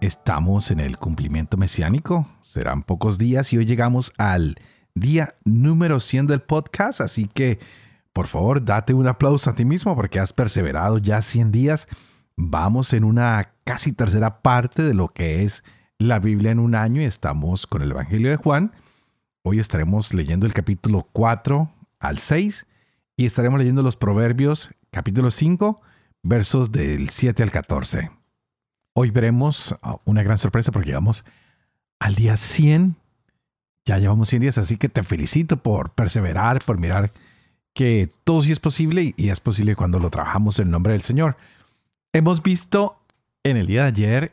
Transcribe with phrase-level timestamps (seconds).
[0.00, 4.56] Estamos en el cumplimiento mesiánico, serán pocos días y hoy llegamos al
[4.94, 7.58] día número 100 del podcast, así que
[8.12, 11.88] por favor date un aplauso a ti mismo porque has perseverado ya 100 días.
[12.36, 15.64] Vamos en una casi tercera parte de lo que es
[15.98, 18.72] la Biblia en un año y estamos con el Evangelio de Juan.
[19.42, 22.66] Hoy estaremos leyendo el capítulo 4 al 6
[23.16, 25.80] y estaremos leyendo los Proverbios capítulo 5
[26.22, 28.17] versos del 7 al 14.
[28.94, 31.24] Hoy veremos ah, una gran sorpresa porque llegamos
[31.98, 32.96] al día 100.
[33.84, 37.10] Ya llevamos 100 días, así que te felicito por perseverar, por mirar
[37.72, 41.36] que todo sí es posible y es posible cuando lo trabajamos en nombre del Señor.
[42.12, 42.98] Hemos visto
[43.44, 44.30] en el día de ayer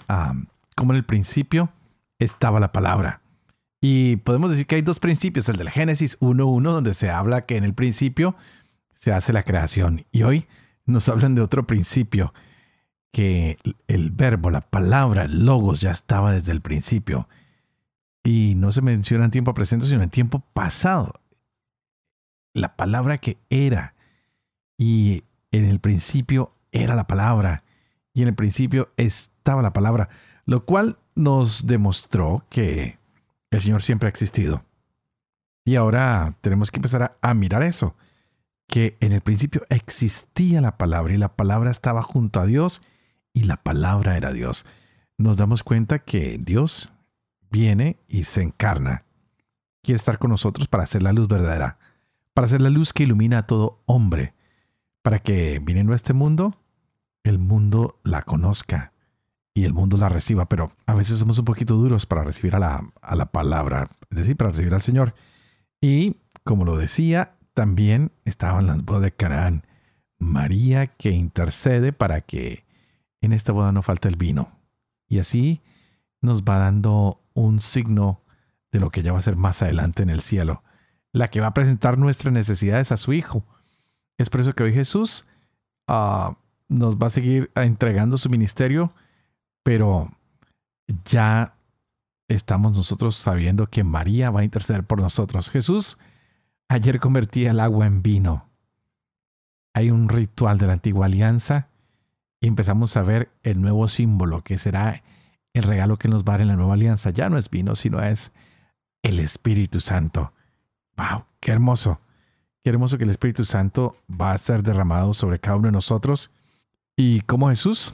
[0.76, 1.70] como en el principio
[2.20, 3.22] estaba la palabra.
[3.82, 7.58] Y podemos decir que hay dos principios, el del Génesis 1.1, donde se habla que
[7.58, 8.36] en el principio
[8.96, 10.06] se hace la creación.
[10.12, 10.48] Y hoy
[10.86, 12.34] nos hablan de otro principio,
[13.16, 17.30] que el verbo, la palabra, el logos ya estaba desde el principio.
[18.26, 21.22] Y no se menciona en tiempo presente, sino en tiempo pasado.
[22.54, 23.96] La palabra que era.
[24.78, 27.64] Y en el principio era la palabra.
[28.14, 30.10] Y en el principio estaba la palabra.
[30.44, 33.00] Lo cual nos demostró que
[33.50, 34.66] el Señor siempre ha existido.
[35.64, 37.96] Y ahora tenemos que empezar a, a mirar eso.
[38.68, 42.82] Que en el principio existía la palabra y la palabra estaba junto a Dios
[43.36, 44.66] y la palabra era Dios.
[45.18, 46.92] Nos damos cuenta que Dios
[47.52, 49.04] viene y se encarna.
[49.84, 51.78] Quiere estar con nosotros para hacer la luz verdadera,
[52.34, 54.34] para hacer la luz que ilumina a todo hombre,
[55.04, 56.58] para que viniendo a este mundo,
[57.24, 58.94] el mundo la conozca
[59.54, 60.48] y el mundo la reciba.
[60.48, 64.18] Pero a veces somos un poquito duros para recibir a la, a la palabra, es
[64.18, 65.14] decir, para recibir al Señor.
[65.82, 69.68] Y como lo decía, también estaban las bodas de Canaán.
[70.18, 72.65] María que intercede para que
[73.26, 74.52] en esta boda no falta el vino.
[75.08, 75.62] Y así
[76.22, 78.22] nos va dando un signo
[78.72, 80.64] de lo que ya va a ser más adelante en el cielo,
[81.12, 83.46] la que va a presentar nuestras necesidades a su Hijo.
[84.18, 85.26] Es por eso que hoy Jesús
[85.88, 86.38] ah,
[86.68, 88.94] nos va a seguir entregando su ministerio,
[89.64, 90.12] pero
[91.06, 91.56] ya
[92.28, 95.50] estamos nosotros sabiendo que María va a interceder por nosotros.
[95.50, 95.98] Jesús
[96.68, 98.50] ayer convertía el agua en vino.
[99.74, 101.70] Hay un ritual de la antigua alianza
[102.40, 105.04] y empezamos a ver el nuevo símbolo que será
[105.54, 107.10] el regalo que nos va a dar en la nueva alianza.
[107.10, 108.32] Ya no es vino, sino es
[109.04, 110.34] el Espíritu Santo.
[110.98, 111.26] ¡Wow!
[111.40, 112.00] ¡Qué hermoso!
[112.64, 116.32] Qué hermoso que el Espíritu Santo va a ser derramado sobre cada uno de nosotros.
[116.98, 117.94] Y como Jesús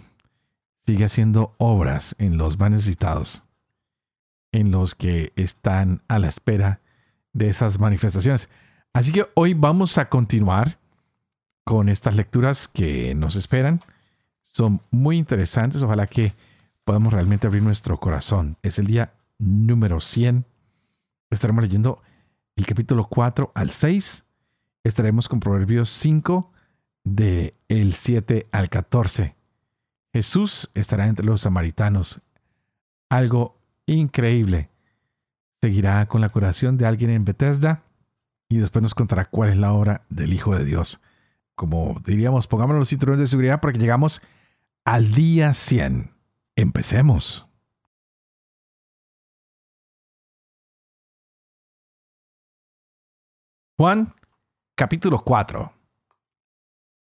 [0.86, 3.44] sigue haciendo obras en los más necesitados,
[4.52, 6.80] en los que están a la espera
[7.34, 8.50] de esas manifestaciones.
[8.94, 10.80] Así que hoy vamos a continuar
[11.64, 13.82] con estas lecturas que nos esperan
[14.54, 15.82] son muy interesantes.
[15.84, 16.34] Ojalá que
[16.84, 18.58] podamos realmente abrir nuestro corazón.
[18.62, 20.46] Es el día número 100.
[21.30, 22.02] Estaremos leyendo
[22.56, 24.24] el capítulo 4 al 6.
[24.84, 26.52] Estaremos con Proverbios 5
[27.04, 29.36] de el 7 al 14.
[30.14, 32.20] Jesús estará entre los samaritanos.
[33.10, 34.70] Algo increíble.
[35.62, 37.84] Seguirá con la curación de alguien en Bethesda
[38.50, 41.00] y después nos contará cuál es la obra del Hijo de Dios.
[41.56, 44.22] Como diríamos, pongámonos los cinturones de seguridad para que llegamos
[44.86, 46.12] al día 100.
[46.56, 47.48] Empecemos.
[53.78, 54.14] Juan
[54.76, 55.74] capítulo 4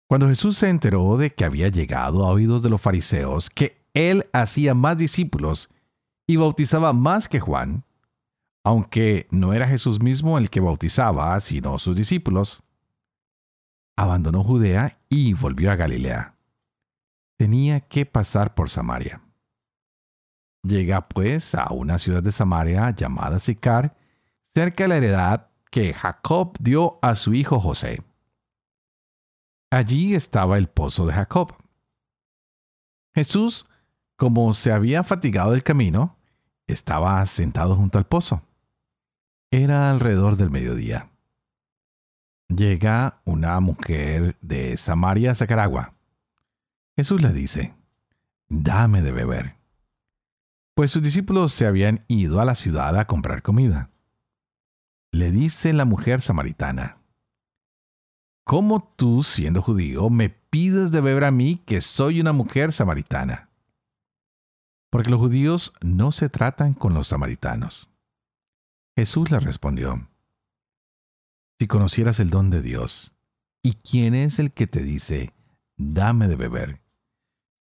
[0.09, 4.29] Cuando Jesús se enteró de que había llegado a oídos de los fariseos que él
[4.33, 5.71] hacía más discípulos
[6.27, 7.85] y bautizaba más que Juan,
[8.65, 12.63] aunque no era Jesús mismo el que bautizaba, sino sus discípulos,
[13.97, 16.37] abandonó Judea y volvió a Galilea
[17.43, 19.21] tenía que pasar por Samaria.
[20.63, 23.97] Llega pues a una ciudad de Samaria llamada Sicar,
[24.55, 28.01] cerca de la heredad que Jacob dio a su hijo José.
[29.73, 31.57] Allí estaba el pozo de Jacob.
[33.13, 33.67] Jesús,
[34.15, 36.17] como se había fatigado del camino,
[36.69, 38.43] estaba sentado junto al pozo.
[39.51, 41.11] Era alrededor del mediodía.
[42.49, 45.97] Llega una mujer de Samaria a sacar agua.
[47.03, 47.75] Jesús le dice,
[48.49, 49.57] Dame de beber.
[50.77, 53.91] Pues sus discípulos se habían ido a la ciudad a comprar comida.
[55.11, 56.99] Le dice la mujer samaritana,
[58.45, 63.51] ¿Cómo tú, siendo judío, me pides de beber a mí que soy una mujer samaritana?
[64.89, 67.91] Porque los judíos no se tratan con los samaritanos.
[68.95, 70.09] Jesús le respondió,
[71.59, 73.13] Si conocieras el don de Dios,
[73.61, 75.33] ¿y quién es el que te dice,
[75.77, 76.82] dame de beber?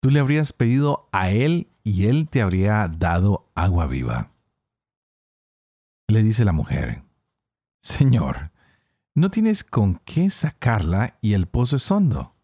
[0.01, 4.31] Tú le habrías pedido a él y él te habría dado agua viva.
[6.09, 7.03] Le dice la mujer,
[7.83, 8.51] Señor,
[9.15, 12.35] no tienes con qué sacarla y el pozo es hondo.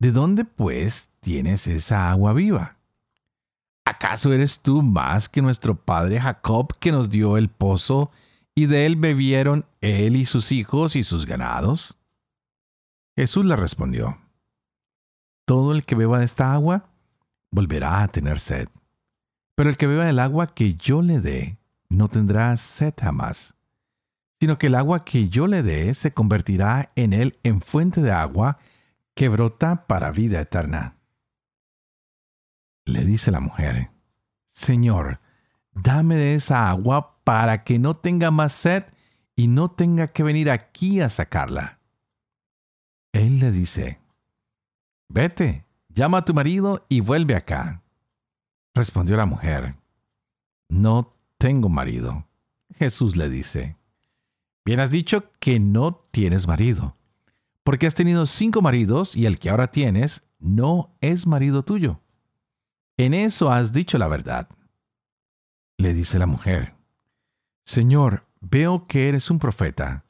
[0.00, 2.76] ¿De dónde, pues, tienes esa agua viva?
[3.84, 8.10] ¿Acaso eres tú más que nuestro padre Jacob que nos dio el pozo
[8.54, 11.98] y de él bebieron él y sus hijos y sus ganados?
[13.16, 14.18] Jesús le respondió,
[15.44, 16.88] Todo el que beba de esta agua
[17.50, 18.68] volverá a tener sed,
[19.54, 21.58] pero el que beba del agua que yo le dé
[21.88, 23.54] no tendrá sed jamás
[24.42, 28.10] sino que el agua que yo le dé se convertirá en él en fuente de
[28.10, 28.58] agua
[29.14, 30.96] que brota para vida eterna.
[32.84, 33.92] Le dice la mujer,
[34.44, 35.20] Señor,
[35.70, 38.82] dame de esa agua para que no tenga más sed
[39.36, 41.78] y no tenga que venir aquí a sacarla.
[43.12, 44.00] Él le dice,
[45.14, 47.82] Vete, llama a tu marido y vuelve acá.
[48.74, 49.76] Respondió la mujer,
[50.70, 52.26] No tengo marido.
[52.76, 53.76] Jesús le dice,
[54.64, 56.96] Bien has dicho que no tienes marido,
[57.62, 62.00] porque has tenido cinco maridos y el que ahora tienes no es marido tuyo.
[62.96, 64.48] En eso has dicho la verdad.
[65.76, 66.74] Le dice la mujer,
[67.66, 70.06] Señor, veo que eres un profeta.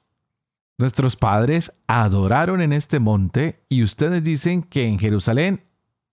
[0.79, 5.65] Nuestros padres adoraron en este monte y ustedes dicen que en Jerusalén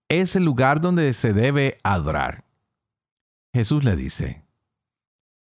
[0.08, 2.44] es el lugar donde se debe adorar.
[3.52, 4.44] Jesús le dice,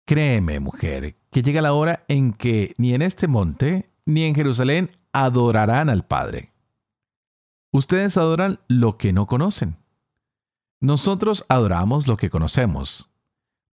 [0.06, 4.90] Créeme, mujer, que llega la hora en que ni en este monte ni en Jerusalén
[5.12, 6.54] adorarán al Padre.
[7.72, 9.78] Ustedes adoran lo que no conocen.
[10.80, 13.10] Nosotros adoramos lo que conocemos,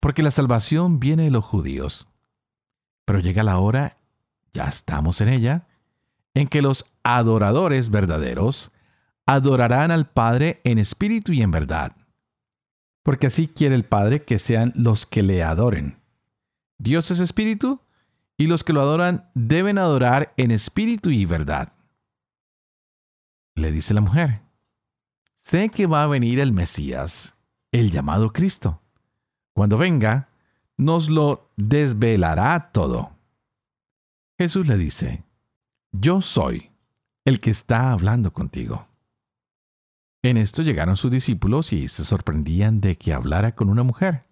[0.00, 2.08] porque la salvación viene de los judíos.
[3.04, 3.98] Pero llega la hora,
[4.54, 5.66] ya estamos en ella,
[6.32, 8.72] en que los adoradores verdaderos
[9.26, 11.96] adorarán al Padre en espíritu y en verdad.
[13.02, 15.98] Porque así quiere el Padre que sean los que le adoren.
[16.78, 17.80] Dios es espíritu
[18.36, 21.72] y los que lo adoran deben adorar en espíritu y verdad.
[23.54, 24.40] Le dice la mujer,
[25.36, 27.36] sé que va a venir el Mesías,
[27.70, 28.80] el llamado Cristo.
[29.52, 30.28] Cuando venga,
[30.76, 33.13] nos lo desvelará todo.
[34.44, 35.24] Jesús le dice,
[35.90, 36.70] yo soy
[37.24, 38.86] el que está hablando contigo.
[40.22, 44.26] En esto llegaron sus discípulos y se sorprendían de que hablara con una mujer.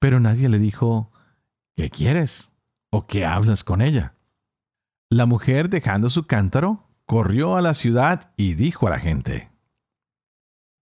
[0.00, 1.12] Pero nadie le dijo,
[1.76, 2.50] ¿Qué quieres?
[2.90, 4.14] ¿O qué hablas con ella?
[5.10, 9.48] La mujer, dejando su cántaro, corrió a la ciudad y dijo a la gente,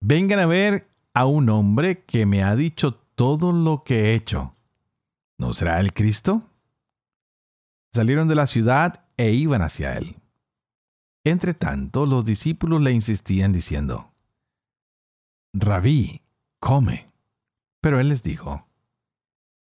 [0.00, 4.54] Vengan a ver a un hombre que me ha dicho todo lo que he hecho.
[5.36, 6.44] ¿No será el Cristo?
[7.96, 10.16] Salieron de la ciudad e iban hacia él.
[11.24, 14.12] Entre tanto, los discípulos le insistían diciendo,
[15.54, 16.20] Rabí,
[16.60, 17.10] come.
[17.80, 18.66] Pero él les dijo,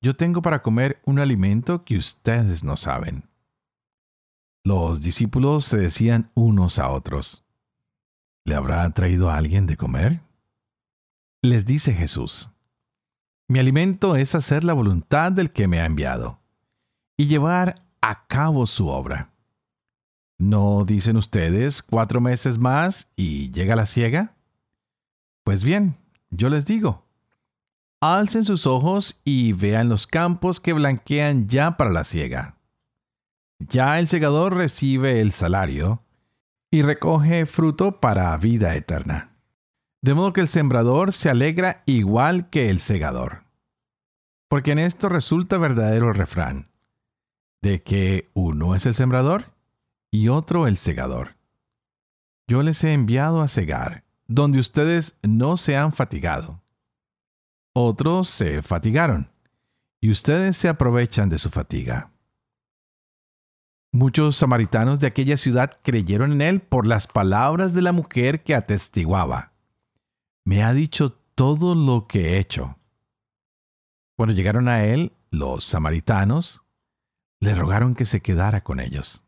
[0.02, 3.24] yo tengo para comer un alimento que ustedes no saben.
[4.64, 7.42] Los discípulos se decían unos a otros,
[8.44, 10.20] ¿le habrá traído a alguien de comer?
[11.40, 12.50] Les dice Jesús,
[13.48, 16.38] mi alimento es hacer la voluntad del que me ha enviado
[17.16, 19.30] y llevar a cabo su obra.
[20.38, 24.36] ¿No dicen ustedes cuatro meses más y llega la ciega?
[25.44, 25.96] Pues bien,
[26.30, 27.06] yo les digo,
[28.00, 32.56] alcen sus ojos y vean los campos que blanquean ya para la siega.
[33.58, 36.02] Ya el segador recibe el salario
[36.70, 39.36] y recoge fruto para vida eterna.
[40.02, 43.44] De modo que el sembrador se alegra igual que el segador.
[44.48, 46.69] Porque en esto resulta verdadero el refrán,
[47.62, 49.52] de que uno es el sembrador
[50.10, 51.36] y otro el segador.
[52.48, 56.60] Yo les he enviado a segar, donde ustedes no se han fatigado
[57.72, 59.30] otros se fatigaron,
[60.00, 62.10] y ustedes se aprovechan de su fatiga.
[63.92, 68.54] Muchos samaritanos de aquella ciudad creyeron en él por las palabras de la mujer que
[68.54, 69.52] atestiguaba.
[70.44, 72.76] Me ha dicho todo lo que he hecho.
[74.16, 76.59] Cuando llegaron a él, los samaritanos
[77.40, 79.24] le rogaron que se quedara con ellos.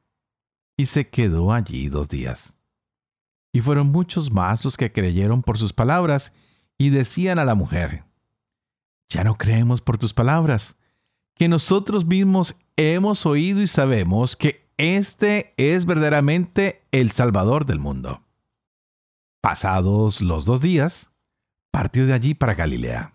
[0.77, 2.55] Y se quedó allí dos días.
[3.53, 6.33] Y fueron muchos más los que creyeron por sus palabras
[6.79, 8.05] y decían a la mujer,
[9.09, 10.77] ya no creemos por tus palabras,
[11.35, 18.23] que nosotros mismos hemos oído y sabemos que este es verdaderamente el Salvador del mundo.
[19.43, 21.13] Pasados los dos días,
[21.71, 23.12] partió de allí para Galilea.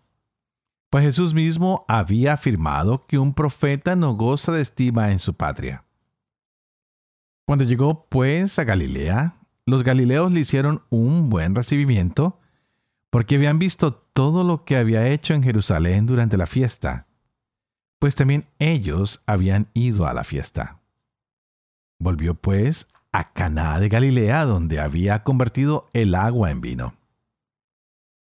[0.89, 5.83] Pues Jesús mismo había afirmado que un profeta no goza de estima en su patria.
[7.45, 12.39] Cuando llegó pues a Galilea, los galileos le hicieron un buen recibimiento
[13.09, 17.07] porque habían visto todo lo que había hecho en Jerusalén durante la fiesta,
[17.99, 20.79] pues también ellos habían ido a la fiesta.
[21.99, 26.93] Volvió pues a Caná de Galilea, donde había convertido el agua en vino.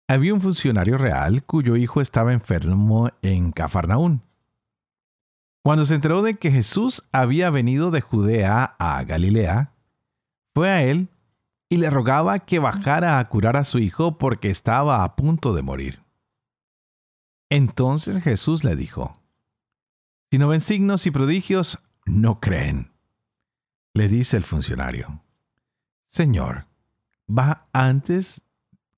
[0.08, 4.22] Había un funcionario real cuyo hijo estaba enfermo en Cafarnaún.
[5.64, 9.74] Cuando se enteró de que Jesús había venido de Judea a Galilea,
[10.54, 11.10] fue a él
[11.70, 15.64] y le rogaba que bajara a curar a su hijo porque estaba a punto de
[15.64, 16.04] morir.
[17.50, 19.20] Entonces Jesús le dijo,
[20.32, 22.92] Si no ven signos y prodigios, no creen.
[23.96, 25.24] Le dice el funcionario,
[26.06, 26.68] Señor,
[27.28, 28.45] va antes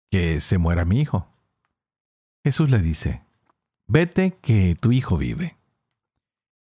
[0.09, 1.27] que se muera mi hijo.
[2.43, 3.23] Jesús le dice,
[3.87, 5.57] Vete que tu hijo vive.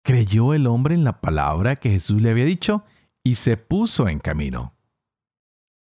[0.03, 2.85] Creyó el hombre en la palabra que Jesús le había dicho
[3.23, 4.75] y se puso en camino.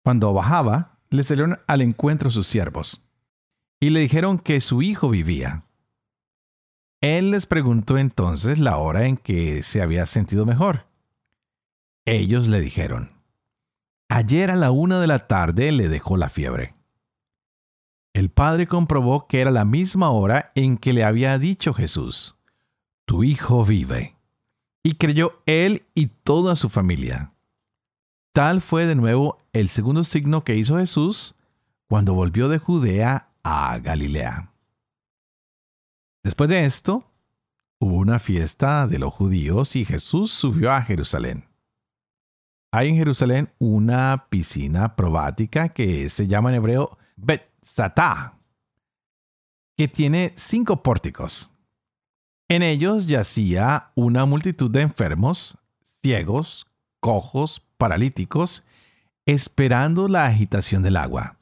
[0.03, 3.03] Cuando bajaba, le salieron al encuentro sus siervos
[3.79, 5.63] y le dijeron que su hijo vivía.
[7.01, 10.87] Él les preguntó entonces la hora en que se había sentido mejor.
[12.05, 13.11] Ellos le dijeron,
[14.09, 16.75] ayer a la una de la tarde le dejó la fiebre.
[18.15, 22.37] El padre comprobó que era la misma hora en que le había dicho Jesús,
[23.03, 24.15] tu hijo vive.
[24.83, 27.33] Y creyó él y toda su familia.
[28.31, 31.35] Tal fue de nuevo el segundo signo que hizo Jesús
[31.89, 34.53] cuando volvió de Judea a Galilea.
[36.23, 37.11] Después de esto,
[37.81, 41.49] hubo una fiesta de los judíos y Jesús subió a Jerusalén.
[42.71, 46.97] Hay en Jerusalén una piscina probática que se llama en hebreo
[49.75, 51.51] Que tiene cinco pórticos.
[52.47, 56.67] En ellos yacía una multitud de enfermos, ciegos,
[56.99, 58.63] cojos, paralíticos,
[59.25, 61.37] esperando la agitación del agua.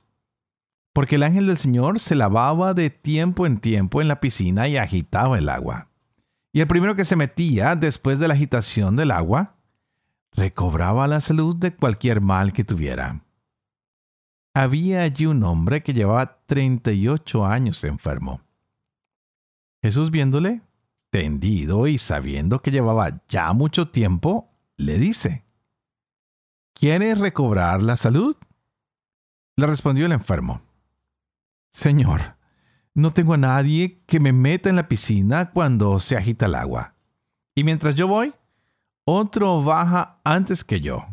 [0.94, 4.78] Porque el ángel del Señor se lavaba de tiempo en tiempo en la piscina y
[4.78, 5.90] agitaba el agua.
[6.54, 9.56] Y el primero que se metía después de la agitación del agua,
[10.32, 13.23] recobraba la salud de cualquier mal que tuviera.
[14.54, 18.42] Había allí un hombre que llevaba 38 años enfermo.
[19.82, 20.62] Jesús viéndole,
[21.10, 25.44] tendido y sabiendo que llevaba ya mucho tiempo, le dice,
[26.74, 28.36] ¿Quieres recobrar la salud?
[29.56, 30.62] Le respondió el enfermo.
[31.72, 32.36] Señor,
[32.94, 36.96] no tengo a nadie que me meta en la piscina cuando se agita el agua.
[37.56, 38.34] Y mientras yo voy,
[39.06, 41.06] otro baja antes que yo.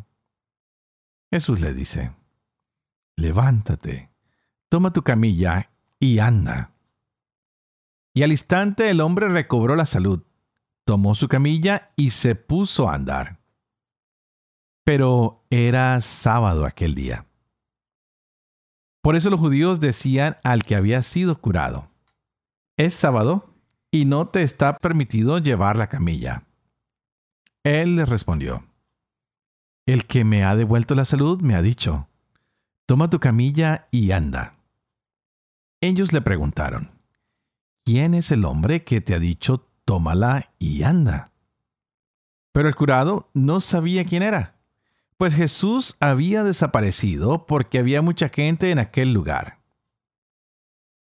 [1.30, 2.12] Jesús le dice,
[3.20, 4.10] levántate,
[4.68, 6.72] toma tu camilla y anda.
[8.14, 10.22] Y al instante el hombre recobró la salud,
[10.84, 13.38] tomó su camilla y se puso a andar.
[14.84, 17.26] Pero era sábado aquel día.
[19.02, 21.88] Por eso los judíos decían al que había sido curado,
[22.76, 23.54] es sábado
[23.90, 26.44] y no te está permitido llevar la camilla.
[27.62, 28.64] Él les respondió,
[29.86, 32.09] el que me ha devuelto la salud me ha dicho,
[32.90, 34.56] toma tu camilla y anda.
[35.80, 36.90] Ellos le preguntaron,
[37.84, 41.30] ¿quién es el hombre que te ha dicho, tómala y anda?
[42.50, 44.60] Pero el curado no sabía quién era
[45.20, 49.58] pues Jesús había desaparecido porque había mucha gente en aquel lugar.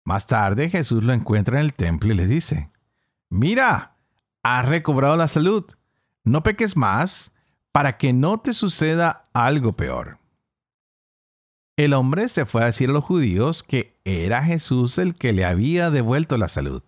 [0.04, 2.70] Más tarde Jesús lo encuentra en el templo y le dice,
[3.30, 3.98] Mira,
[4.44, 5.66] has recobrado la salud,
[6.24, 7.34] no peques más
[7.72, 10.20] para que no te suceda algo peor.
[11.78, 15.44] El hombre se fue a decir a los judíos que era Jesús el que le
[15.44, 16.82] había devuelto la salud.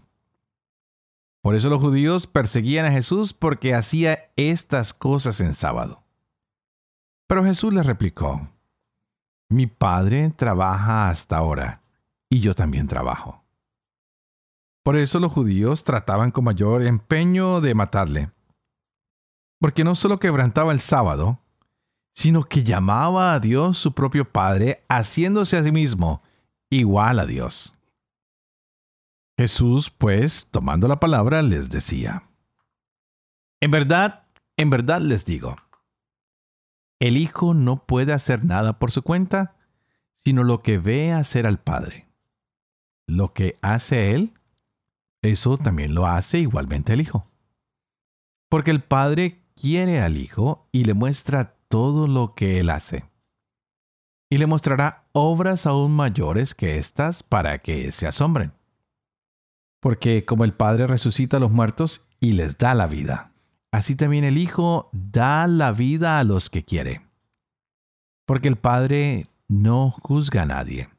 [1.42, 6.04] Por eso los judíos perseguían a Jesús porque hacía estas cosas en sábado.
[7.28, 8.50] Pero Jesús le replicó,
[9.50, 11.82] Mi Padre trabaja hasta ahora,
[12.30, 13.44] y yo también trabajo.
[14.84, 18.32] Por eso los judíos trataban con mayor empeño de matarle,
[19.60, 21.40] porque no solo quebrantaba el sábado,
[22.18, 26.24] sino que llamaba a Dios su propio Padre, haciéndose a sí mismo
[26.72, 27.76] igual a Dios.
[29.38, 32.24] Jesús, pues, tomando la palabra, les decía,
[33.62, 34.24] En verdad,
[34.58, 35.58] en verdad les digo,
[37.00, 39.56] el Hijo no puede hacer nada por su cuenta,
[40.16, 42.08] sino lo que ve hacer al Padre.
[43.06, 44.34] Lo que hace Él,
[45.22, 47.28] eso también lo hace igualmente el Hijo.
[48.50, 53.06] Porque el Padre quiere al Hijo y le muestra todo lo que Él hace.
[54.30, 58.54] Y le mostrará obras aún mayores que estas para que se asombren.
[59.80, 63.32] Porque como el Padre resucita a los muertos y les da la vida,
[63.72, 67.06] así también el Hijo da la vida a los que quiere.
[68.26, 70.90] Porque el Padre no juzga a nadie,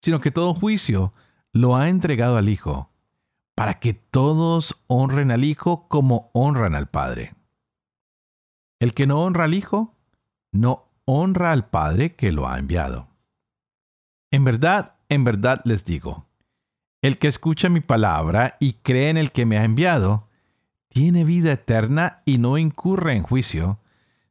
[0.00, 1.12] sino que todo juicio
[1.52, 2.90] lo ha entregado al Hijo,
[3.56, 7.34] para que todos honren al Hijo como honran al Padre.
[8.82, 9.94] El que no honra al Hijo,
[10.50, 13.06] no honra al Padre que lo ha enviado.
[14.32, 16.26] En verdad, en verdad les digo,
[17.00, 20.26] el que escucha mi palabra y cree en el que me ha enviado,
[20.88, 23.78] tiene vida eterna y no incurre en juicio,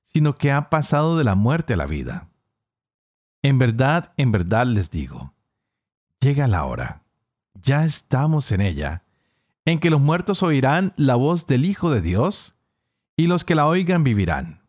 [0.03, 2.27] sino que ha pasado de la muerte a la vida.
[3.43, 5.33] En verdad, en verdad les digo,
[6.19, 7.03] llega la hora,
[7.53, 9.03] ya estamos en ella,
[9.63, 12.57] en que los muertos oirán la voz del Hijo de Dios,
[13.21, 14.63] y los que la oigan vivirán.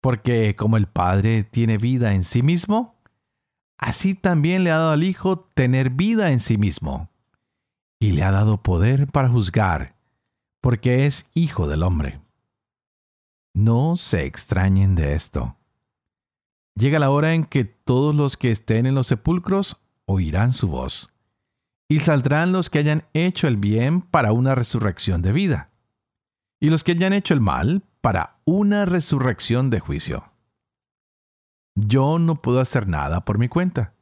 [0.00, 2.98] Porque como el Padre tiene vida en sí mismo,
[3.76, 7.10] así también le ha dado al Hijo tener vida en sí mismo,
[8.00, 9.94] y le ha dado poder para juzgar,
[10.62, 12.22] porque es Hijo del hombre.
[13.52, 15.58] No se extrañen de esto.
[16.76, 21.12] Llega la hora en que todos los que estén en los sepulcros oirán su voz,
[21.90, 25.69] y saldrán los que hayan hecho el bien para una resurrección de vida,
[26.60, 30.30] y los que hayan hecho el mal para una resurrección de juicio.
[31.74, 33.94] Yo no puedo hacer nada por mi cuenta.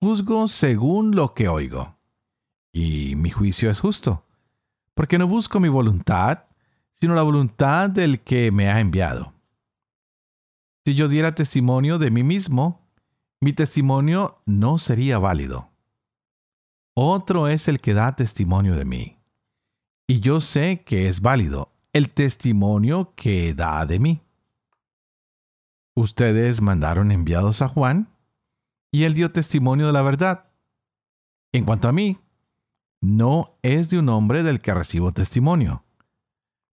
[0.00, 1.96] Juzgo según lo que oigo.
[2.72, 4.24] Y mi juicio es justo,
[4.94, 6.44] porque no busco mi voluntad,
[6.92, 9.32] sino la voluntad del que me ha enviado.
[10.84, 12.80] Si yo diera testimonio de mí mismo,
[13.40, 15.70] mi testimonio no sería válido.
[16.94, 19.18] Otro es el que da testimonio de mí.
[20.06, 24.20] Y yo sé que es válido el testimonio que da de mí.
[25.94, 28.08] Ustedes mandaron enviados a Juan,
[28.92, 30.44] y él dio testimonio de la verdad.
[31.52, 32.18] En cuanto a mí,
[33.00, 35.84] no es de un hombre del que recibo testimonio.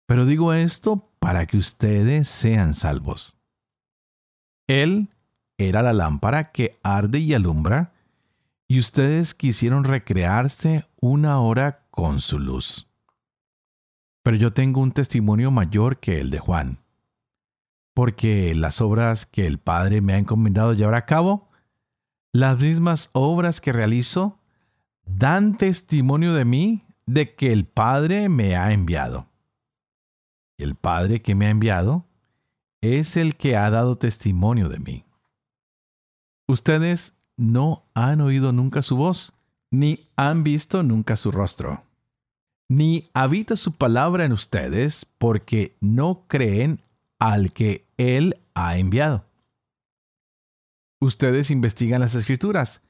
[0.06, 3.36] Pero digo esto para que ustedes sean salvos.
[4.66, 5.08] Él
[5.58, 7.92] era la lámpara que arde y alumbra,
[8.68, 12.85] y ustedes quisieron recrearse una hora con su luz.
[14.26, 16.80] Pero yo tengo un testimonio mayor que el de Juan
[17.94, 21.48] porque las obras que el Padre me ha encomendado llevar a cabo,
[22.30, 24.38] las mismas obras que realizo,
[25.06, 29.28] dan testimonio de mí de que el Padre me ha enviado.
[30.58, 32.04] Y el Padre que me ha enviado
[32.82, 35.04] es el que ha dado testimonio de mí.
[36.48, 39.32] Ustedes no han oído nunca su voz,
[39.70, 41.85] ni han visto nunca su rostro.
[42.68, 46.80] Ni habita su palabra en ustedes porque no creen
[47.18, 49.24] al que Él ha enviado.
[51.00, 52.80] Ustedes investigan las escrituras,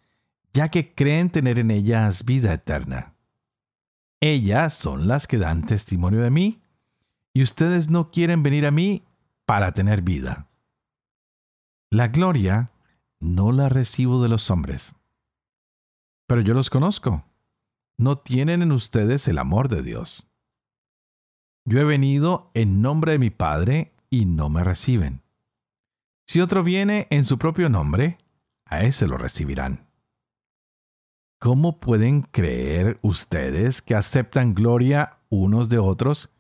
[0.53, 3.15] ya que creen tener en ellas vida eterna.
[4.21, 6.63] Ellas son las que dan testimonio de mí,
[7.35, 9.03] y ustedes no quieren venir a mí
[9.45, 10.47] para tener vida.
[11.91, 12.71] La gloria
[13.21, 14.95] no la recibo de los hombres.
[16.27, 17.25] Pero yo los conozco.
[17.99, 20.29] No tienen en ustedes el amor de Dios.
[21.65, 25.23] Yo he venido en nombre de mi Padre y no me reciben.
[26.27, 28.19] Si otro viene en su propio nombre,
[28.67, 29.87] a ese lo recibirán.
[31.41, 36.31] ¿Cómo pueden creer ustedes que aceptan gloria unos de otros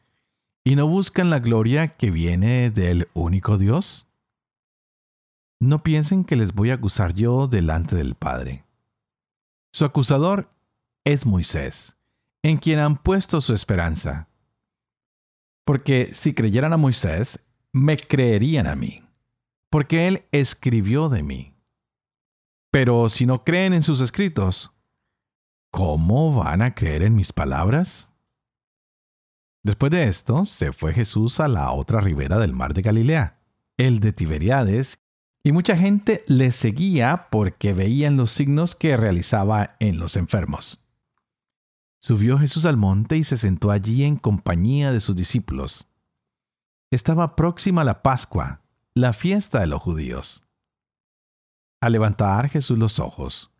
[0.64, 4.07] y no buscan la gloria que viene del único Dios?
[5.61, 8.64] No piensen que les voy a acusar yo delante del Padre.
[9.73, 10.49] Su acusador
[11.07, 11.97] es Moisés,
[12.42, 14.29] en quien han puesto su esperanza.
[15.64, 19.05] Porque si creyeran a Moisés, me creerían a mí,
[19.71, 21.55] porque Él escribió de mí.
[22.73, 24.73] Pero si no creen en sus escritos,
[25.71, 28.12] ¿cómo van a creer en mis palabras?
[29.62, 33.38] Después de esto, se fue Jesús a la otra ribera del mar de Galilea,
[33.77, 34.99] el de Tiberiades,
[35.45, 40.86] y mucha gente le seguía porque veían los signos que realizaba en los enfermos.
[41.98, 45.88] Subió Jesús al monte y se sentó allí en compañía de sus discípulos
[46.90, 48.62] estaba próxima la Pascua,
[48.94, 50.46] la fiesta de los judíos.
[51.80, 53.50] Al levantar Jesús los ojos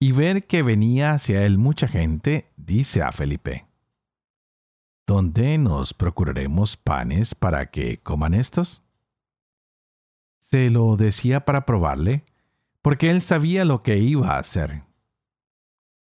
[0.00, 3.66] y ver que venía hacia él mucha gente, dice a Felipe,
[5.06, 8.82] ¿Dónde nos procuraremos panes para que coman estos?
[10.38, 12.24] Se lo decía para probarle,
[12.80, 14.82] porque él sabía lo que iba a hacer.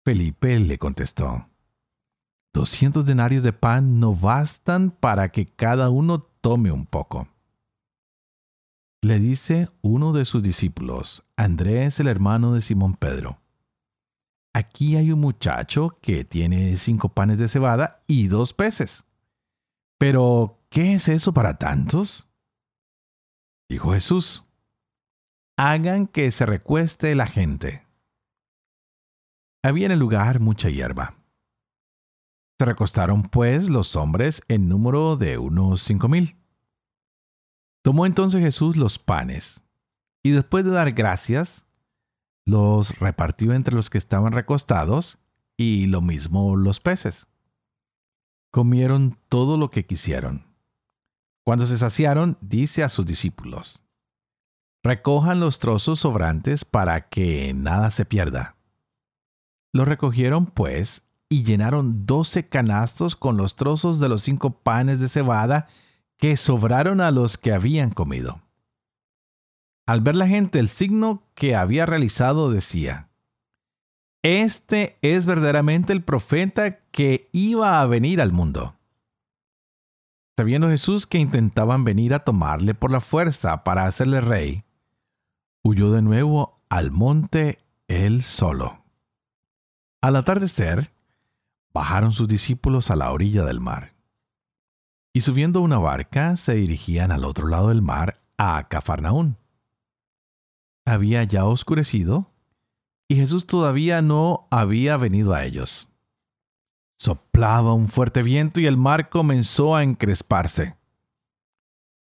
[0.04, 1.48] Felipe le contestó,
[2.54, 7.28] 200 denarios de pan no bastan para que cada uno tome un poco.
[9.02, 13.38] Le dice uno de sus discípulos, Andrés el hermano de Simón Pedro.
[14.54, 19.04] Aquí hay un muchacho que tiene cinco panes de cebada y dos peces.
[19.98, 22.28] Pero, ¿qué es eso para tantos?
[23.68, 24.44] Dijo Jesús,
[25.56, 27.86] hagan que se recueste la gente.
[29.64, 31.21] Había en el lugar mucha hierba.
[32.62, 36.36] Se recostaron pues los hombres en número de unos cinco mil.
[37.82, 39.64] Tomó entonces Jesús los panes,
[40.22, 41.66] y después de dar gracias,
[42.46, 45.18] los repartió entre los que estaban recostados,
[45.56, 47.26] y lo mismo los peces.
[48.52, 50.46] Comieron todo lo que quisieron.
[51.44, 53.82] Cuando se saciaron, dice a sus discípulos,
[54.84, 58.54] Recojan los trozos sobrantes para que nada se pierda.
[59.72, 65.08] Los recogieron, pues, y llenaron doce canastos con los trozos de los cinco panes de
[65.08, 65.66] cebada
[66.18, 68.42] que sobraron a los que habían comido.
[69.86, 73.08] Al ver la gente el signo que había realizado, decía,
[74.22, 78.74] Este es verdaderamente el profeta que iba a venir al mundo.
[80.36, 84.64] Sabiendo Jesús que intentaban venir a tomarle por la fuerza para hacerle rey,
[85.64, 88.84] huyó de nuevo al monte él solo.
[90.02, 90.90] Al atardecer,
[91.72, 93.94] bajaron sus discípulos a la orilla del mar.
[95.14, 99.36] Y subiendo una barca, se dirigían al otro lado del mar, a Cafarnaún.
[100.86, 102.30] Había ya oscurecido,
[103.08, 105.88] y Jesús todavía no había venido a ellos.
[106.98, 110.76] Soplaba un fuerte viento y el mar comenzó a encresparse.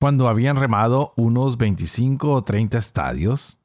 [0.01, 3.59] Cuando habían remado unos veinticinco o treinta estadios,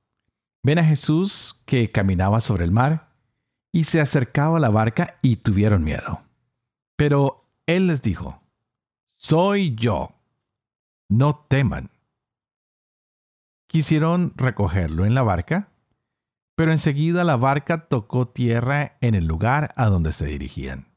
[0.64, 3.13] ven a Jesús que caminaba sobre el mar
[3.74, 6.22] y se acercaba a la barca y tuvieron miedo.
[6.96, 8.42] Pero él les dijo,
[9.18, 10.12] Soy yo,
[11.10, 11.90] no teman.
[13.68, 15.70] Quisieron recogerlo en la barca,
[16.56, 20.88] pero enseguida la barca tocó tierra en el lugar a donde se dirigían.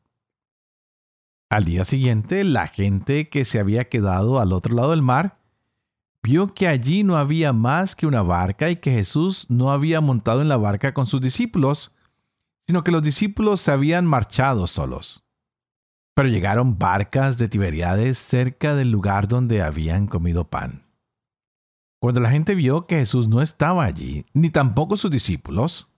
[1.49, 5.39] Al día siguiente, la gente que se había quedado al otro lado del mar
[6.23, 10.43] vio que allí no había más que una barca y que Jesús no había montado
[10.43, 11.96] en la barca con sus discípulos,
[12.67, 15.25] sino que los discípulos se habían marchado solos.
[16.15, 20.87] Pero llegaron barcas de Tiberiades cerca del lugar donde habían comido pan.
[22.01, 25.91] Cuando la gente vio que Jesús no estaba allí, ni tampoco sus discípulos,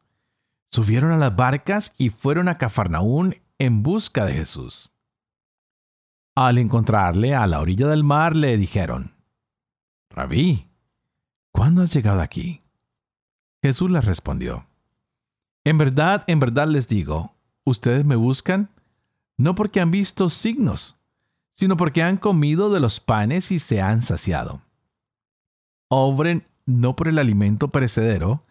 [0.70, 4.92] subieron a las barcas y fueron a Cafarnaún en busca de Jesús.
[6.37, 9.16] Al encontrarle a la orilla del mar, le dijeron,
[10.11, 10.68] Rabí,
[11.50, 12.62] ¿cuándo has llegado aquí?
[13.61, 14.67] Jesús les respondió,
[15.68, 18.70] en verdad, en verdad les digo, ustedes me buscan
[19.37, 20.96] no porque han visto signos,
[21.57, 24.62] sino porque han comido de los panes y se han saciado.
[25.88, 28.46] Obren no por el alimento perecedero,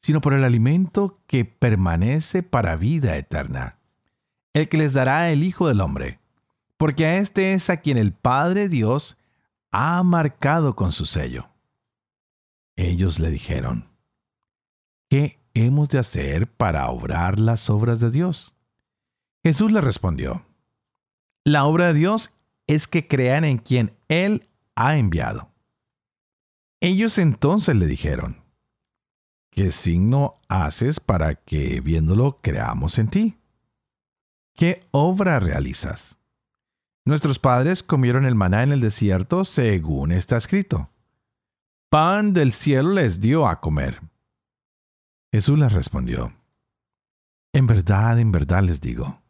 [0.00, 3.76] sino por el alimento que permanece para vida eterna,
[4.54, 6.18] el que les dará el Hijo del Hombre,
[6.78, 9.18] porque a éste es a quien el Padre Dios
[9.70, 11.46] ha marcado con su sello.
[12.74, 13.90] Ellos le dijeron,
[15.10, 18.54] ¿qué hemos de hacer para obrar las obras de Dios?
[19.42, 20.44] Jesús le respondió,
[21.44, 22.34] la obra de Dios
[22.66, 25.50] es que crean en quien Él ha enviado.
[26.80, 28.42] Ellos entonces le dijeron,
[29.50, 33.38] ¿qué signo haces para que viéndolo creamos en ti?
[34.54, 36.16] ¿Qué obra realizas?
[37.04, 40.88] Nuestros padres comieron el maná en el desierto según está escrito.
[41.90, 44.00] Pan del cielo les dio a comer.
[45.34, 46.32] Jesús les respondió,
[47.52, 49.20] En verdad, en verdad les digo,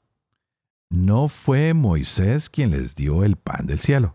[0.90, 4.14] no fue Moisés quien les dio el pan del cielo.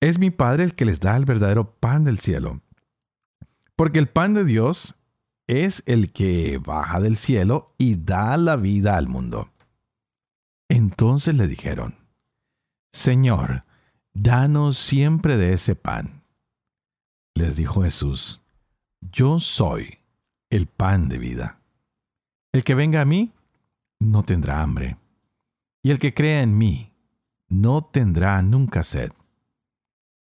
[0.00, 2.62] Es mi Padre el que les da el verdadero pan del cielo.
[3.76, 4.94] Porque el pan de Dios
[5.46, 9.52] es el que baja del cielo y da la vida al mundo.
[10.70, 11.96] Entonces le dijeron,
[12.94, 13.66] Señor,
[14.14, 16.22] danos siempre de ese pan.
[17.34, 18.40] Les dijo Jesús,
[19.02, 19.98] Yo soy
[20.52, 21.60] el pan de vida.
[22.52, 23.32] El que venga a mí
[23.98, 24.98] no tendrá hambre,
[25.82, 26.92] y el que crea en mí
[27.48, 29.12] no tendrá nunca sed.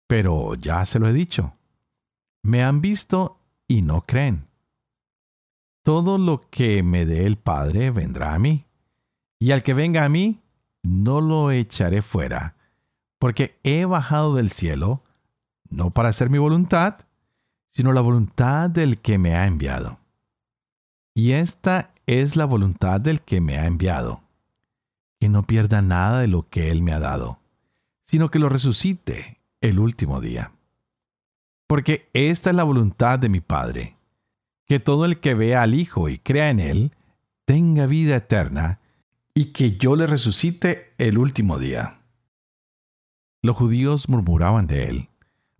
[0.06, 1.54] Pero ya se lo he dicho,
[2.44, 4.46] me han visto y no creen.
[5.82, 8.64] Todo lo que me dé el Padre vendrá a mí,
[9.40, 10.40] y al que venga a mí
[10.84, 12.54] no lo echaré fuera,
[13.18, 15.02] porque he bajado del cielo,
[15.68, 17.06] no para hacer mi voluntad,
[17.72, 20.01] sino la voluntad del que me ha enviado.
[21.14, 24.22] Y esta es la voluntad del que me ha enviado,
[25.20, 27.38] que no pierda nada de lo que Él me ha dado,
[28.02, 30.52] sino que lo resucite el último día.
[31.66, 33.96] Porque esta es la voluntad de mi Padre,
[34.66, 36.92] que todo el que vea al Hijo y crea en Él,
[37.44, 38.80] tenga vida eterna,
[39.34, 42.00] y que yo le resucite el último día.
[43.42, 45.08] Los judíos murmuraban de Él,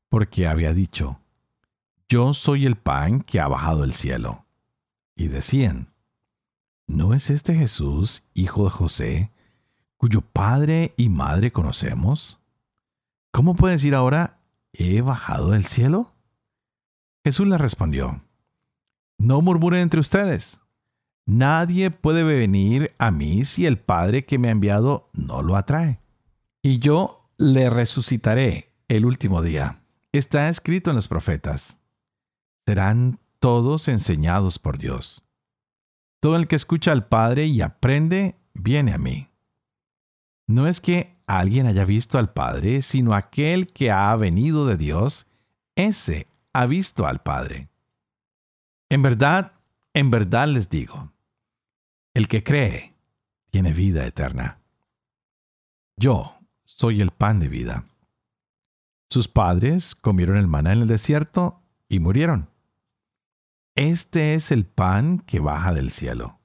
[0.08, 1.18] porque había dicho,
[2.08, 4.41] Yo soy el pan que ha bajado del cielo.
[5.16, 5.92] Y decían,
[6.86, 9.30] ¿no es este Jesús, hijo de José,
[9.96, 12.40] cuyo padre y madre conocemos?
[13.32, 14.38] ¿Cómo puede decir ahora,
[14.72, 16.12] he bajado del cielo?
[17.24, 18.22] Jesús le respondió,
[19.18, 20.60] No murmuren entre ustedes.
[21.24, 26.00] Nadie puede venir a mí si el Padre que me ha enviado no lo atrae.
[26.62, 29.80] Y yo le resucitaré el último día.
[30.10, 31.78] Está escrito en los profetas.
[32.66, 35.24] Serán todos enseñados por Dios.
[36.20, 39.30] Todo el que escucha al Padre y aprende, viene a mí.
[40.46, 45.26] No es que alguien haya visto al Padre, sino aquel que ha venido de Dios,
[45.74, 47.68] ese ha visto al Padre.
[48.88, 49.54] En verdad,
[49.92, 51.10] en verdad les digo,
[52.14, 52.94] el que cree
[53.50, 54.60] tiene vida eterna.
[55.96, 57.86] Yo soy el pan de vida.
[59.10, 62.51] Sus padres comieron el maná en el desierto y murieron.
[63.74, 66.40] Este es el pan que baja del cielo,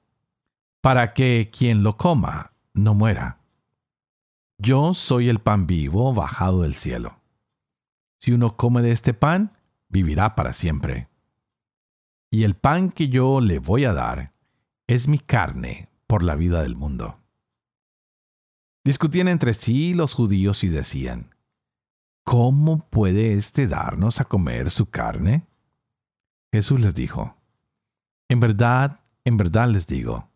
[0.80, 3.40] para que quien lo coma no muera.
[4.56, 7.20] Yo soy el pan vivo bajado del cielo.
[8.18, 9.52] Si uno come de este pan,
[9.90, 11.08] vivirá para siempre.
[12.30, 14.32] Y el pan que yo le voy a dar
[14.86, 17.18] es mi carne por la vida del mundo.
[18.84, 21.34] Discutían entre sí los judíos y decían,
[22.24, 25.46] ¿Cómo puede éste darnos a comer su carne?
[26.52, 27.36] Jesús les dijo,
[28.28, 30.28] En verdad, en verdad les digo,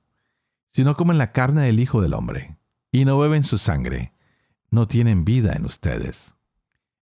[0.72, 2.56] si no comen la carne del Hijo del Hombre
[2.90, 4.12] y no beben su sangre,
[4.70, 6.34] no tienen vida en ustedes.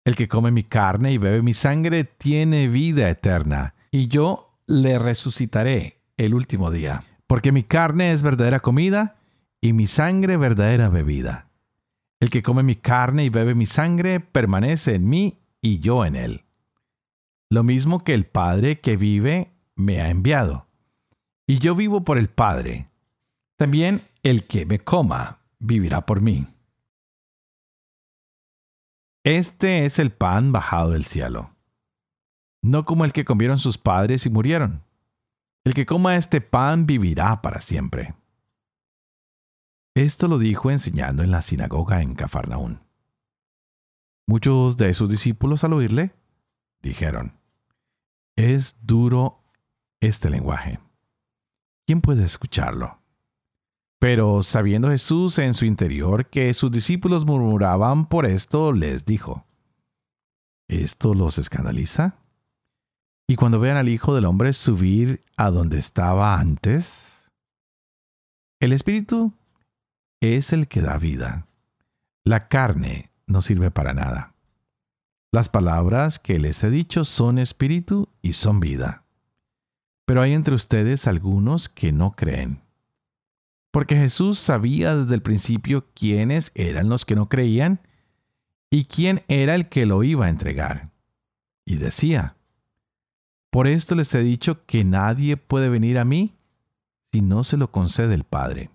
[0.05, 4.99] El que come mi carne y bebe mi sangre tiene vida eterna, y yo le
[4.99, 9.15] resucitaré el último día, porque mi carne es verdadera comida
[9.61, 11.47] y mi sangre verdadera bebida.
[12.19, 16.15] El que come mi carne y bebe mi sangre permanece en mí y yo en
[16.15, 16.42] él.
[17.53, 20.65] Lo mismo que el Padre que vive me ha enviado.
[21.45, 22.89] Y yo vivo por el Padre.
[23.57, 26.47] También el que me coma vivirá por mí.
[29.23, 31.51] Este es el pan bajado del cielo.
[32.63, 34.81] No como el que comieron sus padres y murieron.
[35.63, 38.15] El que coma este pan vivirá para siempre.
[39.93, 42.79] Esto lo dijo enseñando en la sinagoga en Cafarnaún.
[44.25, 46.15] Muchos de sus discípulos al oírle
[46.81, 47.42] dijeron,
[48.35, 49.43] es duro
[50.01, 50.79] este lenguaje.
[51.85, 52.99] ¿Quién puede escucharlo?
[53.99, 59.45] Pero sabiendo Jesús en su interior que sus discípulos murmuraban por esto, les dijo,
[60.67, 62.17] ¿esto los escandaliza?
[63.27, 67.31] Y cuando vean al Hijo del Hombre subir a donde estaba antes,
[68.59, 69.33] el Espíritu
[70.21, 71.47] es el que da vida.
[72.25, 74.32] La carne no sirve para nada.
[75.33, 79.03] Las palabras que les he dicho son espíritu y son vida.
[80.05, 82.61] Pero hay entre ustedes algunos que no creen.
[83.71, 87.79] Porque Jesús sabía desde el principio quiénes eran los que no creían
[88.69, 90.91] y quién era el que lo iba a entregar.
[91.65, 92.35] Y decía,
[93.49, 96.35] Por esto les he dicho que nadie puede venir a mí
[97.11, 98.69] si no se lo concede el Padre.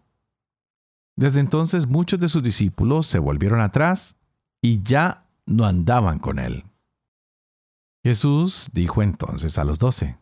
[1.15, 4.17] Desde entonces muchos de sus discípulos se volvieron atrás
[4.61, 6.65] y ya no andaban con él.
[8.05, 10.17] Jesús dijo entonces a los doce,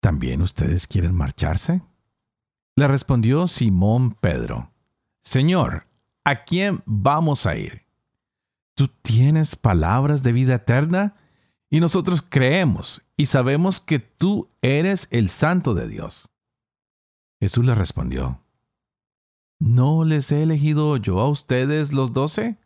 [0.00, 1.82] ¿también ustedes quieren marcharse?
[2.76, 4.70] Le respondió Simón Pedro,
[5.22, 5.86] Señor,
[6.24, 7.82] ¿a quién vamos a ir?
[8.74, 11.16] Tú tienes palabras de vida eterna
[11.68, 16.30] y nosotros creemos y sabemos que tú eres el santo de Dios.
[17.40, 18.40] Jesús le respondió,
[19.58, 22.56] ¿No les he elegido yo a ustedes los doce?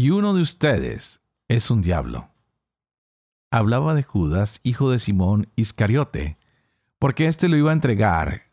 [0.00, 2.30] Y uno de ustedes es un diablo.
[3.50, 6.38] Hablaba de Judas, hijo de Simón Iscariote,
[7.00, 8.44] porque éste lo iba a entregar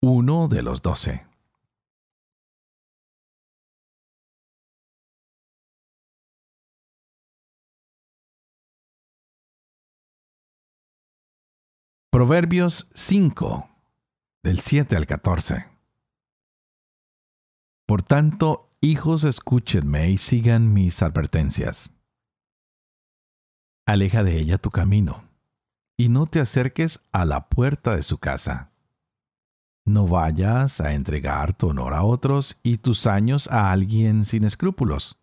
[0.00, 1.24] uno de los doce.
[12.10, 13.70] Proverbios 5,
[14.42, 15.68] del 7 al 14.
[17.86, 21.92] Por tanto, hijos, escúchenme y sigan mis advertencias.
[23.84, 25.24] Aleja de ella tu camino,
[25.96, 28.70] y no te acerques a la puerta de su casa.
[29.84, 35.18] No vayas a entregar tu honor a otros y tus años a alguien sin escrúpulos.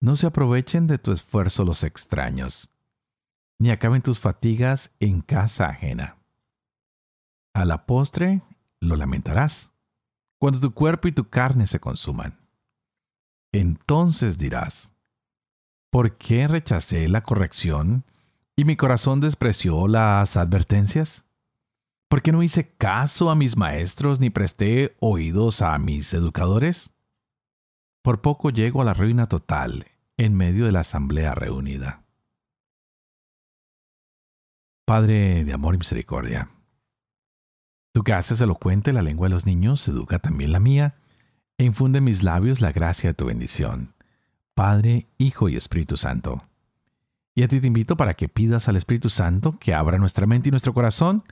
[0.00, 2.70] No se aprovechen de tu esfuerzo los extraños,
[3.58, 6.18] ni acaben tus fatigas en casa ajena.
[7.54, 8.42] A la postre
[8.80, 9.72] lo lamentarás,
[10.38, 12.39] cuando tu cuerpo y tu carne se consuman.
[13.52, 14.94] Entonces dirás,
[15.90, 18.04] ¿por qué rechacé la corrección
[18.56, 21.24] y mi corazón despreció las advertencias?
[22.08, 26.92] ¿Por qué no hice caso a mis maestros ni presté oídos a mis educadores?
[28.02, 29.86] Por poco llego a la ruina total
[30.16, 32.04] en medio de la asamblea reunida.
[34.86, 36.50] Padre de amor y misericordia,
[37.92, 40.96] tú que haces elocuente la lengua de los niños, educa también la mía,
[41.60, 43.92] e infunde en mis labios la gracia de tu bendición.
[44.54, 46.42] Padre, Hijo y Espíritu Santo.
[47.34, 50.48] Y a ti te invito para que pidas al Espíritu Santo que abra nuestra mente
[50.48, 51.22] y nuestro corazón,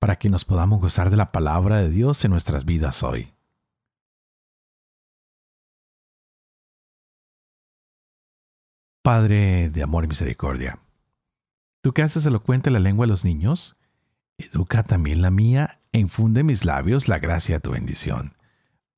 [0.00, 3.32] para que nos podamos gozar de la palabra de Dios en nuestras vidas hoy.
[9.02, 10.80] Padre de amor y misericordia,
[11.80, 13.76] tú que haces elocuente la lengua de los niños,
[14.36, 18.34] educa también la mía e infunde en mis labios la gracia de tu bendición.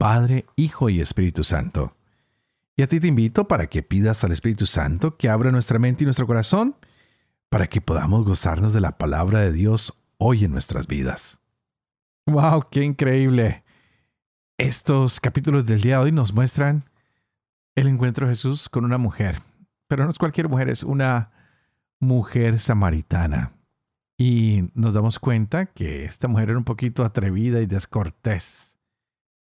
[0.03, 1.95] Padre, Hijo y Espíritu Santo.
[2.75, 6.03] Y a ti te invito para que pidas al Espíritu Santo que abra nuestra mente
[6.03, 6.75] y nuestro corazón
[7.49, 11.39] para que podamos gozarnos de la palabra de Dios hoy en nuestras vidas.
[12.27, 12.67] ¡Wow!
[12.73, 13.63] ¡Qué increíble!
[14.59, 16.83] Estos capítulos del día de hoy nos muestran
[17.77, 19.39] el encuentro de Jesús con una mujer,
[19.87, 21.31] pero no es cualquier mujer, es una
[22.01, 23.53] mujer samaritana.
[24.19, 28.72] Y nos damos cuenta que esta mujer era un poquito atrevida y descortés,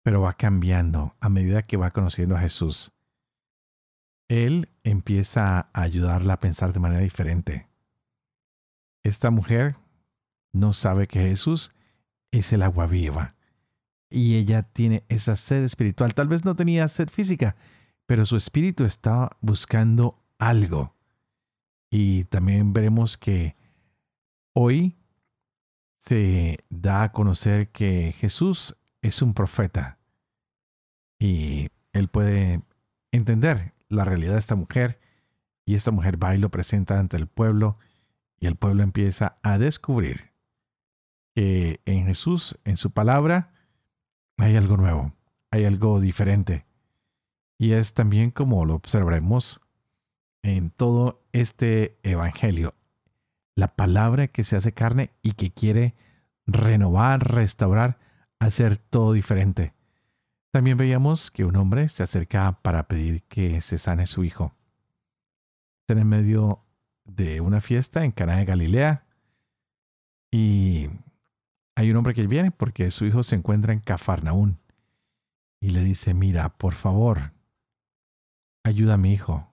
[0.05, 2.91] pero va cambiando a medida que va conociendo a Jesús.
[4.27, 7.67] Él empieza a ayudarla a pensar de manera diferente.
[9.01, 9.77] Esta mujer
[10.53, 11.73] no sabe que Jesús
[12.29, 13.33] es el agua viva.
[14.11, 16.13] Y ella tiene esa sed espiritual.
[16.13, 17.55] Tal vez no tenía sed física,
[18.05, 20.93] pero su espíritu estaba buscando algo.
[21.89, 23.55] Y también veremos que
[24.53, 24.99] hoy
[25.97, 29.99] se da a conocer que Jesús es un profeta.
[31.19, 32.61] Y él puede
[33.11, 34.99] entender la realidad de esta mujer.
[35.65, 37.77] Y esta mujer va y lo presenta ante el pueblo.
[38.39, 40.31] Y el pueblo empieza a descubrir
[41.35, 43.51] que en Jesús, en su palabra,
[44.37, 45.13] hay algo nuevo,
[45.51, 46.65] hay algo diferente.
[47.57, 49.61] Y es también como lo observaremos
[50.43, 52.75] en todo este Evangelio,
[53.55, 55.95] la palabra que se hace carne y que quiere
[56.45, 57.97] renovar, restaurar,
[58.39, 59.73] hacer todo diferente.
[60.51, 64.55] También veíamos que un hombre se acerca para pedir que se sane su hijo.
[65.81, 66.63] Está en medio
[67.03, 69.05] de una fiesta en Cana de Galilea
[70.31, 70.89] y
[71.75, 74.59] hay un hombre que viene porque su hijo se encuentra en Cafarnaún
[75.59, 77.33] y le dice, mira, por favor,
[78.63, 79.51] ayuda a mi hijo.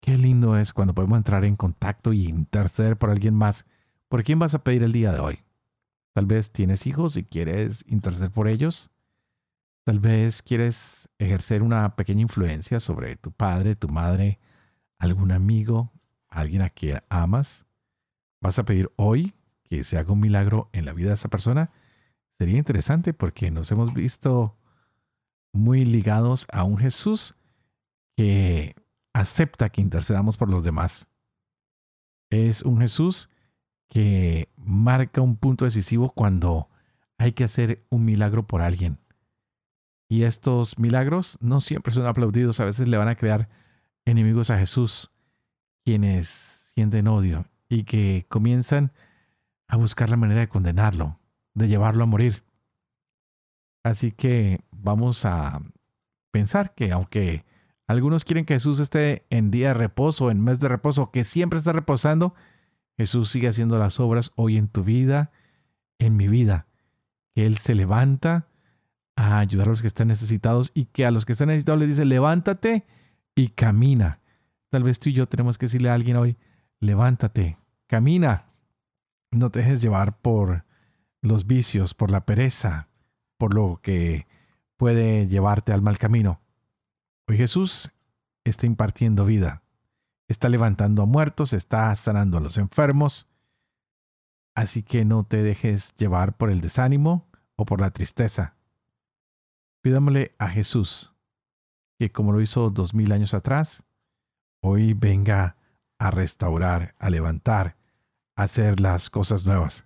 [0.00, 3.66] Qué lindo es cuando podemos entrar en contacto y interceder por alguien más.
[4.08, 5.44] ¿Por quién vas a pedir el día de hoy?
[6.12, 8.90] Tal vez tienes hijos y quieres interceder por ellos.
[9.84, 14.38] Tal vez quieres ejercer una pequeña influencia sobre tu padre, tu madre,
[14.98, 15.92] algún amigo,
[16.28, 17.66] alguien a quien amas.
[18.40, 19.34] Vas a pedir hoy
[19.70, 21.70] que se haga un milagro en la vida de esa persona,
[22.38, 24.58] sería interesante porque nos hemos visto
[25.52, 27.36] muy ligados a un Jesús
[28.16, 28.74] que
[29.12, 31.06] acepta que intercedamos por los demás.
[32.30, 33.30] Es un Jesús
[33.90, 36.68] que marca un punto decisivo cuando
[37.18, 38.98] hay que hacer un milagro por alguien.
[40.08, 43.48] Y estos milagros no siempre son aplaudidos, a veces le van a crear
[44.06, 45.10] enemigos a Jesús,
[45.84, 48.92] quienes sienten odio y que comienzan
[49.68, 51.18] a buscar la manera de condenarlo,
[51.54, 52.44] de llevarlo a morir.
[53.82, 55.60] Así que vamos a
[56.30, 57.44] pensar que aunque
[57.86, 61.58] algunos quieren que Jesús esté en día de reposo, en mes de reposo, que siempre
[61.58, 62.34] está reposando,
[63.00, 65.30] Jesús sigue haciendo las obras hoy en tu vida,
[65.98, 66.66] en mi vida.
[67.34, 68.48] Que Él se levanta
[69.16, 71.88] a ayudar a los que están necesitados y que a los que están necesitados les
[71.88, 72.84] dice, levántate
[73.34, 74.20] y camina.
[74.68, 76.36] Tal vez tú y yo tenemos que decirle a alguien hoy,
[76.78, 78.50] levántate, camina,
[79.30, 80.66] no te dejes llevar por
[81.22, 82.88] los vicios, por la pereza,
[83.38, 84.26] por lo que
[84.76, 86.42] puede llevarte al mal camino.
[87.26, 87.92] Hoy Jesús
[88.44, 89.59] está impartiendo vida,
[90.30, 93.28] está levantando a muertos, está sanando a los enfermos.
[94.54, 98.54] Así que no te dejes llevar por el desánimo o por la tristeza.
[99.82, 101.12] Pídamele a Jesús
[101.98, 103.82] que como lo hizo dos mil años atrás,
[104.62, 105.56] hoy venga
[105.98, 107.76] a restaurar, a levantar,
[108.36, 109.84] hacer las cosas nuevas.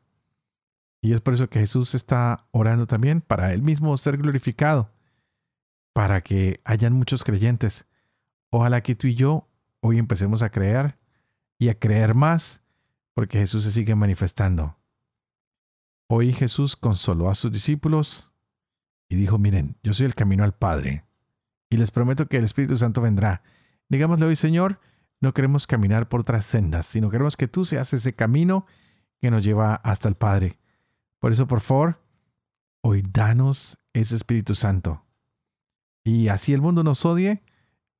[1.01, 4.91] Y es por eso que Jesús está orando también para él mismo ser glorificado,
[5.95, 7.87] para que hayan muchos creyentes.
[8.51, 9.49] Ojalá que tú y yo
[9.85, 10.99] hoy empecemos a creer
[11.59, 12.62] y a creer más,
[13.12, 14.78] porque Jesús se sigue manifestando.
[16.09, 18.32] Hoy Jesús consoló a sus discípulos
[19.11, 21.05] y dijo, miren, yo soy el camino al Padre,
[21.68, 23.43] y les prometo que el Espíritu Santo vendrá.
[23.91, 24.80] Digámosle hoy, Señor,
[25.20, 28.64] no queremos caminar por otras sendas, sino queremos que tú seas ese camino
[29.20, 30.59] que nos lleva hasta el Padre.
[31.18, 32.03] Por eso, por favor,
[32.82, 35.05] hoy danos ese Espíritu Santo.
[36.05, 37.43] Y así el mundo nos odie,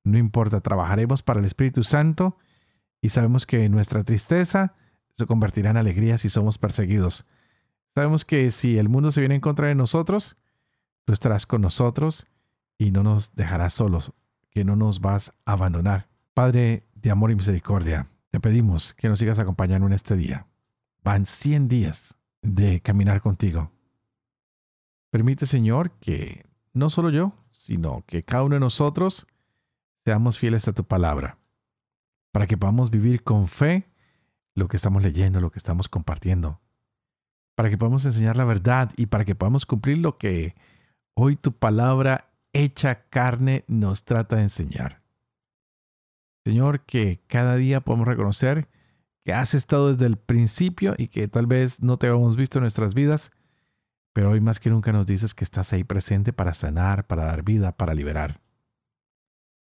[0.05, 2.37] no importa, trabajaremos para el Espíritu Santo
[3.01, 4.75] y sabemos que nuestra tristeza
[5.13, 7.25] se convertirá en alegría si somos perseguidos.
[7.95, 10.37] Sabemos que si el mundo se viene en contra de nosotros,
[11.05, 12.27] tú estarás con nosotros
[12.77, 14.13] y no nos dejarás solos,
[14.51, 16.07] que no nos vas a abandonar.
[16.35, 20.45] Padre de amor y misericordia, te pedimos que nos sigas acompañando en este día.
[21.03, 23.71] Van 100 días de caminar contigo.
[25.09, 29.25] Permite, Señor, que no solo yo, sino que cada uno de nosotros
[30.05, 31.39] seamos fieles a tu palabra,
[32.31, 33.89] para que podamos vivir con fe
[34.53, 36.61] lo que estamos leyendo, lo que estamos compartiendo,
[37.55, 40.55] para que podamos enseñar la verdad y para que podamos cumplir lo que
[41.15, 45.01] hoy tu palabra hecha carne nos trata de enseñar.
[46.45, 48.69] Señor, que cada día podamos reconocer
[49.25, 52.61] que has estado desde el principio y que tal vez no te habíamos visto en
[52.61, 53.31] nuestras vidas,
[54.13, 57.41] pero hoy más que nunca nos dices que estás ahí presente para sanar, para dar
[57.41, 58.44] vida, para liberar.